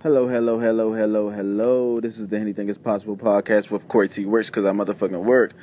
Hello, 0.00 0.28
hello, 0.28 0.60
hello, 0.60 0.92
hello, 0.92 1.28
hello. 1.28 2.00
This 2.00 2.20
is 2.20 2.28
the 2.28 2.38
Anything 2.38 2.68
Is 2.68 2.78
Possible 2.78 3.16
podcast 3.16 3.68
with 3.68 3.88
Corey 3.88 4.08
T. 4.08 4.26
Works 4.26 4.48
because 4.48 4.64
I 4.64 4.70
motherfucking 4.70 5.24
work. 5.24 5.54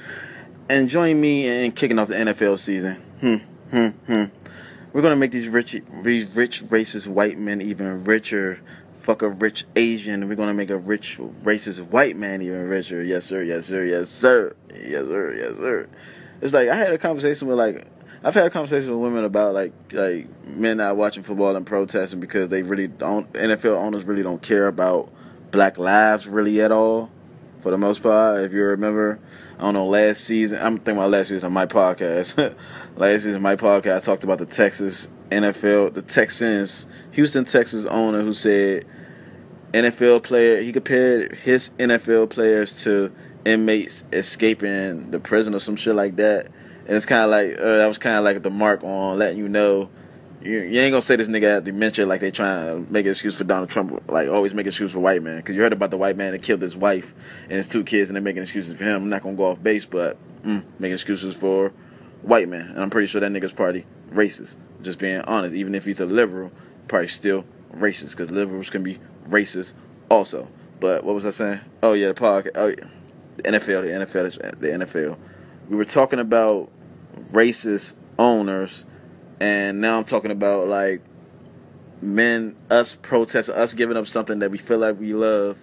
And 0.67 0.89
join 0.89 1.21
me 1.21 1.47
in 1.47 1.71
kicking 1.71 1.97
off 1.97 2.09
the 2.09 2.15
NFL 2.15 2.59
season. 2.59 2.95
Hmm, 3.21 3.35
hmm, 3.71 3.87
hmm. 3.87 4.23
We're 4.91 5.01
gonna 5.01 5.15
make 5.15 5.31
these 5.31 5.47
rich, 5.47 5.81
these 6.01 6.35
rich 6.35 6.65
racist 6.65 7.07
white 7.07 7.39
men 7.39 7.61
even 7.61 8.03
richer. 8.03 8.59
Fuck 8.99 9.21
a 9.21 9.29
rich 9.29 9.63
Asian. 9.77 10.27
We're 10.27 10.35
gonna 10.35 10.53
make 10.53 10.69
a 10.69 10.79
rich 10.79 11.17
racist 11.45 11.79
white 11.87 12.17
man 12.17 12.41
even 12.41 12.67
richer. 12.67 13.01
Yes, 13.01 13.23
sir. 13.23 13.41
Yes, 13.41 13.67
sir. 13.67 13.85
Yes, 13.85 14.09
sir. 14.09 14.53
Yes, 14.69 15.05
sir. 15.05 15.33
Yes, 15.33 15.55
sir. 15.55 15.87
It's 16.41 16.53
like 16.53 16.67
I 16.67 16.75
had 16.75 16.91
a 16.91 16.97
conversation 16.97 17.47
with 17.47 17.57
like 17.57 17.87
I've 18.25 18.33
had 18.33 18.51
conversations 18.51 18.89
with 18.89 18.97
women 18.97 19.23
about 19.23 19.53
like 19.53 19.71
like 19.91 20.27
men 20.47 20.77
not 20.77 20.97
watching 20.97 21.21
football 21.21 21.55
and 21.55 21.63
protesting 21.63 22.19
because 22.19 22.49
they 22.49 22.63
really 22.63 22.87
don't 22.87 23.31
NFL 23.33 23.77
owners 23.77 24.03
really 24.03 24.23
don't 24.23 24.41
care 24.41 24.65
about 24.65 25.11
black 25.51 25.77
lives 25.77 26.25
really 26.25 26.59
at 26.59 26.71
all 26.71 27.11
for 27.59 27.69
the 27.69 27.77
most 27.77 28.01
part. 28.01 28.41
If 28.41 28.51
you 28.51 28.63
remember, 28.63 29.19
I 29.59 29.61
don't 29.61 29.75
know, 29.75 29.85
last 29.85 30.23
season 30.23 30.57
I'm 30.59 30.77
thinking 30.77 30.97
about 30.97 31.11
last 31.11 31.27
season 31.27 31.45
on 31.45 31.53
my 31.53 31.67
podcast. 31.67 32.55
last 32.95 33.25
season 33.25 33.43
my 33.43 33.55
podcast 33.55 33.97
I 33.97 33.99
talked 33.99 34.23
about 34.23 34.39
the 34.39 34.47
Texas 34.47 35.07
NFL 35.29 35.93
the 35.93 36.01
Texans 36.01 36.87
Houston 37.11 37.45
Texas 37.45 37.85
owner 37.85 38.23
who 38.23 38.33
said 38.33 38.87
NFL 39.71 40.23
player 40.23 40.63
he 40.63 40.71
compared 40.71 41.35
his 41.35 41.69
NFL 41.77 42.31
players 42.31 42.83
to 42.85 43.13
inmates 43.45 44.03
escaping 44.11 45.11
the 45.11 45.19
prison 45.19 45.53
or 45.53 45.59
some 45.59 45.75
shit 45.75 45.93
like 45.93 46.15
that 46.15 46.47
and 46.85 46.95
it's 46.95 47.05
kind 47.05 47.23
of 47.23 47.29
like 47.29 47.59
uh, 47.59 47.77
that 47.77 47.87
was 47.87 47.97
kind 47.97 48.17
of 48.17 48.23
like 48.23 48.41
the 48.43 48.49
mark 48.51 48.83
on 48.83 49.17
letting 49.17 49.37
you 49.37 49.49
know 49.49 49.89
you, 50.45 50.59
you 50.59 50.79
ain't 50.79 50.91
gonna 50.91 51.01
say 51.01 51.15
this 51.15 51.27
nigga 51.27 51.55
had 51.55 51.63
dementia 51.63 52.05
like 52.05 52.21
they 52.21 52.29
trying 52.29 52.85
to 52.85 52.91
make 52.91 53.05
an 53.05 53.11
excuse 53.11 53.35
for 53.35 53.43
Donald 53.43 53.69
Trump, 53.69 54.03
like 54.09 54.29
always 54.29 54.53
make 54.53 54.65
an 54.65 54.69
excuse 54.69 54.91
for 54.91 54.99
white 54.99 55.23
man. 55.23 55.37
Because 55.37 55.55
you 55.55 55.61
heard 55.61 55.73
about 55.73 55.89
the 55.89 55.97
white 55.97 56.17
man 56.17 56.33
that 56.33 56.43
killed 56.43 56.61
his 56.61 56.77
wife 56.77 57.15
and 57.43 57.53
his 57.53 57.67
two 57.67 57.83
kids, 57.83 58.09
and 58.09 58.15
they're 58.15 58.21
making 58.23 58.43
excuses 58.43 58.77
for 58.77 58.83
him. 58.83 59.03
I'm 59.03 59.09
not 59.09 59.23
gonna 59.23 59.35
go 59.35 59.45
off 59.45 59.63
base, 59.63 59.85
but 59.85 60.17
mm, 60.43 60.63
making 60.77 60.93
excuses 60.93 61.35
for 61.35 61.73
white 62.21 62.47
man. 62.47 62.69
And 62.69 62.79
I'm 62.79 62.91
pretty 62.91 63.07
sure 63.07 63.21
that 63.21 63.31
nigga's 63.31 63.53
party 63.53 63.85
racist. 64.11 64.55
Just 64.83 64.99
being 64.99 65.21
honest, 65.21 65.55
even 65.55 65.73
if 65.73 65.83
he's 65.83 65.99
a 65.99 66.05
liberal, 66.05 66.51
probably 66.87 67.07
still 67.07 67.43
racist 67.73 68.11
because 68.11 68.29
liberals 68.29 68.69
can 68.69 68.83
be 68.83 68.99
racist 69.27 69.73
also. 70.09 70.47
But 70.79 71.03
what 71.03 71.15
was 71.15 71.25
I 71.25 71.31
saying? 71.31 71.59
Oh 71.81 71.93
yeah, 71.93 72.09
the 72.09 72.13
podcast. 72.13 72.51
Oh 72.53 72.67
yeah, 72.67 72.85
the 73.37 73.43
NFL, 73.43 73.81
the 73.81 74.05
NFL, 74.05 74.59
the 74.59 74.67
NFL. 74.67 75.17
We 75.69 75.75
were 75.75 75.85
talking 75.85 76.19
about 76.19 76.69
racist 77.31 77.95
owners, 78.17 78.85
and 79.39 79.81
now 79.81 79.97
I'm 79.97 80.05
talking 80.05 80.31
about 80.31 80.67
like 80.67 81.01
men, 82.01 82.55
us 82.69 82.95
protesting, 82.95 83.55
us 83.55 83.73
giving 83.73 83.97
up 83.97 84.07
something 84.07 84.39
that 84.39 84.51
we 84.51 84.57
feel 84.57 84.77
like 84.77 84.99
we 84.99 85.13
love, 85.13 85.57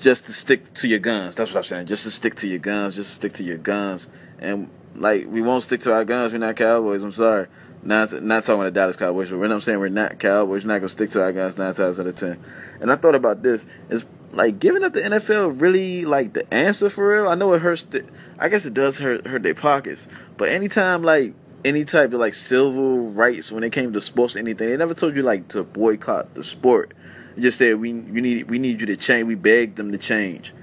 just 0.00 0.26
to 0.26 0.32
stick 0.32 0.72
to 0.74 0.88
your 0.88 0.98
guns. 0.98 1.34
That's 1.34 1.50
what 1.50 1.58
I'm 1.58 1.64
saying. 1.64 1.86
Just 1.86 2.04
to 2.04 2.10
stick 2.10 2.34
to 2.36 2.48
your 2.48 2.58
guns. 2.58 2.96
Just 2.96 3.10
to 3.10 3.14
stick 3.16 3.32
to 3.34 3.44
your 3.44 3.58
guns. 3.58 4.08
And 4.38 4.70
like 4.94 5.26
we 5.28 5.40
won't 5.42 5.62
stick 5.62 5.80
to 5.82 5.92
our 5.92 6.04
guns. 6.04 6.32
We're 6.32 6.38
not 6.38 6.56
cowboys. 6.56 7.02
I'm 7.02 7.12
sorry. 7.12 7.46
Not 7.82 8.22
not 8.22 8.44
talking 8.44 8.60
about 8.60 8.64
the 8.64 8.70
Dallas 8.72 8.96
Cowboys, 8.96 9.30
but 9.30 9.38
when 9.38 9.50
I'm 9.50 9.60
saying 9.60 9.78
we're 9.78 9.88
not 9.88 10.18
cowboys, 10.18 10.64
we're 10.64 10.72
not 10.72 10.80
gonna 10.80 10.88
stick 10.90 11.10
to 11.10 11.22
our 11.22 11.32
guns 11.32 11.56
nine 11.56 11.72
times 11.72 11.98
out 11.98 12.06
of 12.06 12.16
ten. 12.16 12.42
And 12.80 12.92
I 12.92 12.96
thought 12.96 13.14
about 13.14 13.42
this. 13.42 13.64
Is 13.88 14.04
like 14.32 14.58
giving 14.58 14.84
up 14.84 14.92
the 14.92 15.00
NFL 15.00 15.60
really 15.60 16.04
like 16.04 16.32
the 16.32 16.52
answer 16.52 16.88
for 16.88 17.14
real? 17.14 17.28
I 17.28 17.34
know 17.34 17.52
it 17.52 17.62
hurts. 17.62 17.84
The, 17.84 18.04
I 18.38 18.48
guess 18.48 18.64
it 18.64 18.74
does 18.74 18.98
hurt 18.98 19.26
hurt 19.26 19.42
their 19.42 19.54
pockets. 19.54 20.06
But 20.36 20.50
anytime 20.50 21.02
like 21.02 21.34
any 21.64 21.84
type 21.84 22.12
of 22.12 22.20
like 22.20 22.34
civil 22.34 23.10
rights 23.10 23.50
when 23.50 23.64
it 23.64 23.72
came 23.72 23.92
to 23.92 24.00
sports 24.00 24.36
or 24.36 24.38
anything, 24.38 24.68
they 24.68 24.76
never 24.76 24.94
told 24.94 25.16
you 25.16 25.22
like 25.22 25.48
to 25.48 25.64
boycott 25.64 26.34
the 26.34 26.44
sport. 26.44 26.94
They 27.34 27.42
just 27.42 27.58
said 27.58 27.80
we 27.80 27.92
we 27.92 28.20
need 28.20 28.48
we 28.48 28.58
need 28.58 28.80
you 28.80 28.86
to 28.86 28.96
change. 28.96 29.26
We 29.26 29.34
begged 29.34 29.76
them 29.76 29.92
to 29.92 29.98
change. 29.98 30.54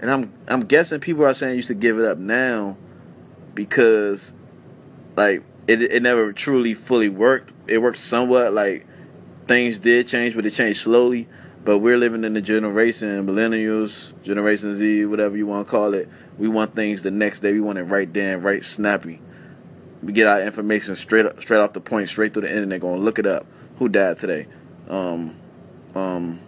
And 0.00 0.10
I'm 0.10 0.32
I'm 0.46 0.66
guessing 0.66 1.00
people 1.00 1.24
are 1.24 1.34
saying 1.34 1.56
you 1.56 1.62
should 1.62 1.80
give 1.80 1.98
it 1.98 2.04
up 2.04 2.18
now 2.18 2.76
because 3.54 4.34
like 5.16 5.42
it 5.66 5.80
it 5.80 6.02
never 6.02 6.32
truly 6.32 6.74
fully 6.74 7.08
worked. 7.08 7.52
It 7.66 7.78
worked 7.78 7.98
somewhat 7.98 8.52
like 8.52 8.86
things 9.46 9.78
did 9.78 10.08
change, 10.08 10.34
but 10.34 10.44
it 10.44 10.50
changed 10.50 10.82
slowly. 10.82 11.28
But 11.64 11.78
we're 11.78 11.96
living 11.96 12.24
in 12.24 12.34
the 12.34 12.42
generation, 12.42 13.26
millennials, 13.26 14.12
Generation 14.22 14.76
Z, 14.76 15.06
whatever 15.06 15.36
you 15.36 15.46
want 15.46 15.66
to 15.66 15.70
call 15.70 15.94
it. 15.94 16.08
We 16.36 16.46
want 16.46 16.74
things 16.74 17.02
the 17.02 17.10
next 17.10 17.40
day. 17.40 17.52
We 17.52 17.60
want 17.60 17.78
it 17.78 17.84
right 17.84 18.12
then, 18.12 18.42
right 18.42 18.62
snappy. 18.62 19.20
We 20.02 20.12
get 20.12 20.26
our 20.26 20.42
information 20.42 20.94
straight 20.94 21.24
straight 21.40 21.60
off 21.60 21.72
the 21.72 21.80
point, 21.80 22.10
straight 22.10 22.34
through 22.34 22.42
the 22.42 22.50
internet. 22.50 22.80
Going 22.80 23.00
look 23.00 23.18
it 23.18 23.26
up. 23.26 23.46
Who 23.78 23.88
died 23.88 24.18
today? 24.18 24.46
Um, 24.88 25.36
um, 25.94 26.40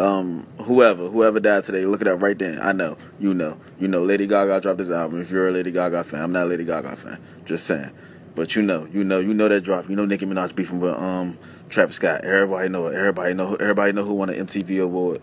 um, 0.00 0.46
whoever, 0.62 1.08
whoever 1.08 1.38
died 1.38 1.62
today, 1.62 1.86
look 1.86 2.00
it 2.00 2.08
up 2.08 2.20
right 2.20 2.36
then. 2.36 2.58
I 2.60 2.72
know, 2.72 2.96
you 3.20 3.32
know, 3.32 3.58
you 3.78 3.86
know. 3.86 4.02
Lady 4.02 4.26
Gaga 4.26 4.60
dropped 4.60 4.78
this 4.78 4.90
album. 4.90 5.20
If 5.20 5.30
you're 5.30 5.48
a 5.48 5.52
Lady 5.52 5.70
Gaga 5.70 6.02
fan, 6.02 6.22
I'm 6.22 6.32
not 6.32 6.44
a 6.44 6.46
Lady 6.46 6.64
Gaga 6.64 6.96
fan. 6.96 7.20
Just 7.44 7.66
saying. 7.66 7.92
But 8.34 8.56
you 8.56 8.62
know, 8.62 8.86
you 8.92 9.04
know, 9.04 9.20
you 9.20 9.32
know 9.32 9.48
that 9.48 9.62
drop. 9.62 9.88
You 9.88 9.94
know 9.94 10.04
Nicki 10.04 10.26
Minaj 10.26 10.54
beefing 10.54 10.80
with 10.80 10.94
um 10.94 11.38
Travis 11.68 11.96
Scott. 11.96 12.24
Everybody 12.24 12.68
know 12.68 12.86
it. 12.86 12.94
Everybody 12.94 13.34
know. 13.34 13.54
Everybody 13.54 13.92
know 13.92 14.04
who 14.04 14.14
won 14.14 14.30
an 14.30 14.46
MTV 14.46 14.82
award. 14.82 15.22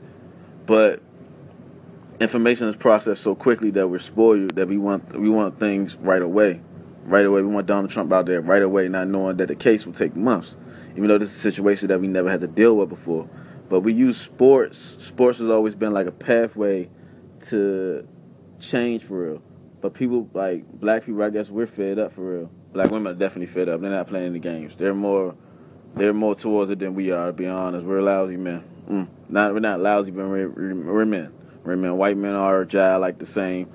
But 0.66 1.02
information 2.22 2.68
is 2.68 2.76
processed 2.76 3.22
so 3.22 3.36
quickly 3.36 3.72
that 3.72 3.88
we're 3.88 4.00
spoiled 4.00 4.56
that 4.56 4.68
we 4.68 4.78
want 4.78 5.20
we 5.20 5.30
want 5.30 5.60
things 5.60 5.98
right 5.98 6.22
away, 6.22 6.62
right 7.04 7.26
away. 7.26 7.42
We 7.42 7.48
want 7.50 7.68
Donald 7.68 7.92
Trump 7.92 8.14
out 8.14 8.28
there 8.28 8.40
right 8.40 8.62
away, 8.62 8.88
not 8.88 9.10
knowing 9.10 9.38
that 9.38 9.50
the 9.50 9.56
case 9.56 9.86
will 9.86 9.94
take 9.94 10.16
months. 10.16 10.56
Even 10.92 11.08
though 11.08 11.18
this 11.18 11.32
is 11.32 11.38
a 11.38 11.40
situation 11.40 11.90
that 11.90 12.00
we 12.00 12.08
never 12.08 12.30
had 12.30 12.42
to 12.42 12.48
deal 12.48 12.78
with 12.78 12.90
before, 12.90 13.30
but 13.70 13.82
we 13.82 13.94
use 13.94 14.18
sports. 14.18 14.98
Sports 15.00 15.40
has 15.40 15.50
always 15.50 15.76
been 15.76 15.92
like 15.92 16.08
a 16.08 16.12
pathway 16.12 16.90
to 17.48 18.08
change 18.60 19.04
for 19.04 19.32
real. 19.32 19.42
But 19.82 19.94
people 19.94 20.30
like 20.34 20.66
black 20.72 21.06
people, 21.06 21.24
I 21.24 21.30
guess 21.30 21.50
we're 21.50 21.68
fed 21.68 21.98
up 22.00 22.14
for 22.14 22.22
real 22.22 22.52
black 22.74 22.92
women 22.92 23.14
are 23.14 23.18
definitely 23.18 23.54
fed 23.54 23.70
up. 23.70 23.82
They're 23.82 23.90
not 23.90 24.08
playing 24.08 24.34
the 24.34 24.40
games. 24.40 24.74
They're 24.78 24.94
more 24.94 25.36
they're 25.96 26.14
more 26.14 26.36
towards 26.36 26.72
it 26.72 26.80
than 26.80 26.96
we 26.96 27.12
are. 27.12 27.28
To 27.28 27.34
be 27.34 27.48
honest, 27.48 27.86
we're 27.86 28.02
lousy 28.02 28.38
men. 28.38 28.64
Mm. 28.90 29.08
Not 29.30 29.54
we're 29.54 29.60
not 29.60 29.80
lousy, 29.80 30.12
but 30.12 30.28
we're, 30.28 30.50
we're 30.50 31.06
men. 31.06 31.34
We're 31.64 31.76
men. 31.76 31.98
White 31.98 32.18
men 32.18 32.34
are 32.34 32.66
jive 32.66 33.02
like 33.02 33.20
the 33.20 33.26
same 33.26 33.70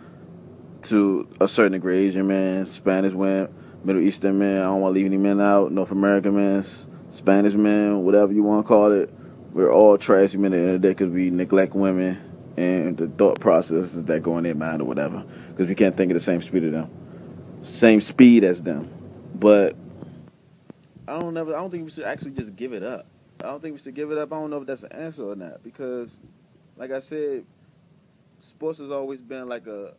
to 0.83 1.29
a 1.41 1.49
certain 1.49 1.73
degree. 1.73 2.07
Asian 2.07 2.27
men, 2.27 2.67
Spanish 2.67 3.13
men, 3.13 3.49
Middle 3.85 4.03
Eastern 4.03 4.39
men. 4.39 4.61
I 4.61 4.65
don't 4.65 4.81
want 4.81 4.95
to 4.95 4.99
leave 4.99 5.07
any 5.07 5.19
men 5.19 5.41
out. 5.41 5.73
North 5.73 5.91
American 5.91 6.37
men, 6.37 6.65
Spanish 7.11 7.55
men, 7.55 8.05
whatever 8.05 8.33
you 8.33 8.43
want 8.43 8.65
to 8.65 8.69
call 8.69 8.93
it. 8.93 9.13
We're 9.53 9.73
all 9.73 9.97
trashy 9.97 10.37
men 10.37 10.53
at 10.53 10.57
the 10.57 10.63
end 10.63 10.75
of 10.75 10.83
the 10.83 10.89
day 10.89 10.93
because 10.93 11.11
we 11.11 11.31
neglect 11.31 11.75
women 11.75 12.21
and 12.57 12.97
the 12.97 13.09
thought 13.09 13.41
processes 13.41 14.05
that 14.05 14.23
go 14.23 14.37
in 14.39 14.45
their 14.45 14.55
mind 14.55 14.83
or 14.83 14.85
whatever 14.85 15.25
because 15.49 15.67
we 15.67 15.75
can't 15.75 15.97
think 15.97 16.11
of 16.11 16.19
the 16.19 16.25
same 16.25 16.43
speed 16.43 16.65
of 16.65 16.73
them 16.73 16.91
same 17.67 18.01
speed 18.01 18.45
as 18.45 18.63
them. 18.63 18.91
But 19.35 19.77
I 21.09 21.19
don't 21.19 21.35
never 21.35 21.55
I 21.55 21.59
don't 21.59 21.71
think 21.71 21.85
we 21.85 21.91
should 21.91 22.05
actually 22.05 22.33
just 22.33 22.57
give 22.57 22.73
it 22.73 22.83
up. 22.83 23.07
I 23.41 23.45
don't 23.45 23.61
think 23.61 23.75
we 23.75 23.81
should 23.81 23.95
give 23.95 24.11
it 24.11 24.19
up. 24.19 24.33
I 24.33 24.37
don't 24.37 24.51
know 24.51 24.61
if 24.61 24.67
that's 24.67 24.83
an 24.83 24.93
answer 24.93 25.23
or 25.23 25.37
not 25.37 25.63
because 25.63 26.11
like 26.77 26.91
I 26.91 27.01
said, 27.01 27.45
sports 28.41 28.79
has 28.79 28.91
always 28.91 29.21
been 29.21 29.49
like 29.49 29.67
a 29.67 29.93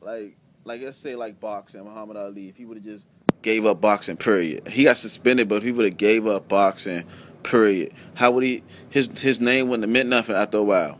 like 0.00 0.36
like 0.64 0.80
let's 0.82 0.98
say 0.98 1.14
like 1.16 1.40
boxing, 1.40 1.84
Muhammad 1.84 2.16
Ali, 2.16 2.48
if 2.48 2.56
he 2.56 2.64
would 2.64 2.76
have 2.78 2.84
just 2.84 3.04
gave 3.42 3.66
up 3.66 3.80
boxing, 3.80 4.16
period. 4.16 4.68
He 4.68 4.84
got 4.84 4.96
suspended, 4.96 5.48
but 5.48 5.56
if 5.56 5.62
he 5.62 5.72
would 5.72 5.86
have 5.86 5.96
gave 5.96 6.26
up 6.26 6.48
boxing, 6.48 7.04
period, 7.42 7.92
how 8.14 8.30
would 8.32 8.44
he 8.44 8.62
his 8.90 9.08
his 9.18 9.40
name 9.40 9.68
wouldn't 9.68 9.84
have 9.84 9.90
meant 9.90 10.08
nothing 10.08 10.36
after 10.36 10.58
a 10.58 10.62
while. 10.62 10.98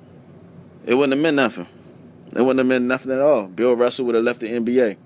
It 0.87 0.95
wouldn't 0.95 1.13
have 1.13 1.23
meant 1.23 1.37
nothing. 1.37 1.67
It 2.35 2.41
wouldn't 2.41 2.59
have 2.59 2.67
meant 2.67 2.85
nothing 2.85 3.13
at 3.13 3.21
all. 3.21 3.47
Bill 3.47 3.75
Russell 3.75 4.07
would 4.07 4.15
have 4.15 4.25
left 4.25 4.41
the 4.41 4.47
NBA. 4.47 4.97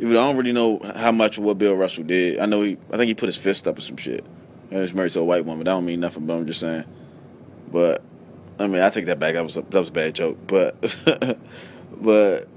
I 0.00 0.12
don't 0.12 0.36
really 0.36 0.52
know 0.52 0.80
how 0.96 1.10
much 1.10 1.38
of 1.38 1.44
what 1.44 1.58
Bill 1.58 1.74
Russell 1.74 2.04
did. 2.04 2.38
I 2.38 2.46
know 2.46 2.62
he, 2.62 2.76
I 2.92 2.96
think 2.96 3.08
he 3.08 3.14
put 3.14 3.26
his 3.26 3.36
fist 3.36 3.66
up 3.66 3.78
or 3.78 3.80
some 3.80 3.96
shit. 3.96 4.24
And 4.70 4.80
he's 4.80 4.94
married 4.94 5.12
to 5.12 5.20
a 5.20 5.24
white 5.24 5.44
woman. 5.44 5.64
That 5.64 5.72
don't 5.72 5.84
mean 5.84 6.00
nothing, 6.00 6.26
but 6.26 6.34
I'm 6.34 6.46
just 6.46 6.60
saying. 6.60 6.84
But 7.72 8.02
I 8.58 8.66
mean, 8.66 8.82
I 8.82 8.90
take 8.90 9.06
that 9.06 9.18
back. 9.18 9.34
That 9.34 9.42
was 9.42 9.56
a, 9.56 9.62
that 9.62 9.78
was 9.78 9.88
a 9.88 9.92
bad 9.92 10.14
joke. 10.14 10.38
But 10.46 10.76
but 12.00 12.48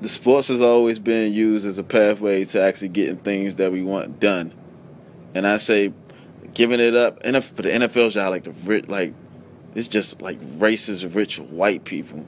the 0.00 0.08
sports 0.08 0.48
has 0.48 0.60
always 0.60 0.98
been 0.98 1.32
used 1.32 1.66
as 1.66 1.78
a 1.78 1.84
pathway 1.84 2.44
to 2.46 2.60
actually 2.60 2.88
getting 2.88 3.16
things 3.16 3.56
that 3.56 3.70
we 3.70 3.82
want 3.82 4.18
done. 4.18 4.52
And 5.34 5.46
I 5.46 5.58
say, 5.58 5.92
giving 6.54 6.80
it 6.80 6.96
up. 6.96 7.20
And 7.22 7.34
but 7.34 7.62
the 7.62 7.70
NFL's 7.70 8.14
job, 8.14 8.30
like 8.30 8.44
the 8.44 8.50
rich, 8.50 8.88
like 8.88 9.14
it's 9.74 9.88
just 9.88 10.20
like 10.20 10.40
racist, 10.58 11.14
rich 11.14 11.38
white 11.38 11.84
people 11.84 12.26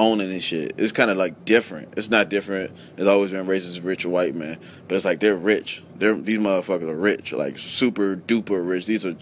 owning 0.00 0.32
and 0.32 0.42
shit. 0.42 0.74
It's 0.78 0.92
kind 0.92 1.10
of 1.10 1.18
like 1.18 1.44
different. 1.44 1.94
It's 1.96 2.08
not 2.08 2.30
different. 2.30 2.72
It's 2.96 3.06
always 3.06 3.30
been 3.30 3.46
racist, 3.46 3.84
rich 3.84 4.06
white 4.06 4.34
man, 4.34 4.58
but 4.88 4.94
it's 4.96 5.04
like 5.04 5.20
they're 5.20 5.36
rich. 5.36 5.84
They're 5.96 6.14
these 6.14 6.38
motherfuckers 6.38 6.88
are 6.88 6.96
rich, 6.96 7.32
like 7.32 7.58
super 7.58 8.16
duper 8.16 8.66
rich. 8.66 8.86
These 8.86 9.04
are. 9.04 9.14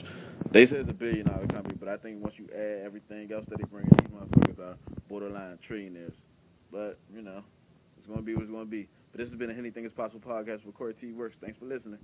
They 0.51 0.65
said 0.65 0.81
it's 0.81 0.91
a 0.91 0.95
billion 0.95 1.27
dollar 1.27 1.47
company, 1.49 1.77
but 1.79 1.89
I 1.89 1.97
think 1.97 2.23
once 2.23 2.39
you 2.39 2.49
add 2.55 2.83
everything 2.87 3.31
else 3.33 3.45
that 3.49 3.59
they 3.59 3.65
bring 3.65 3.87
in, 3.87 3.97
these 3.99 4.09
motherfuckers 4.17 4.59
are 4.61 4.77
borderline 5.09 5.59
trillionaires. 5.69 6.15
But 6.71 6.99
you 7.13 7.23
know, 7.23 7.43
it's 7.99 8.07
gonna 8.07 8.23
be 8.23 8.35
what 8.35 8.45
it's 8.45 8.53
gonna 8.53 8.65
be. 8.65 8.89
But 9.11 9.19
this 9.19 9.29
has 9.29 9.37
been 9.37 9.51
a 9.51 9.55
Anything 9.55 9.85
Is 9.85 9.93
Possible 9.93 10.21
podcast 10.21 10.65
with 10.65 10.77
Corey 10.77 10.95
T 10.95 11.13
Works. 11.13 11.37
Thanks 11.41 11.59
for 11.59 11.65
listening. 11.65 11.99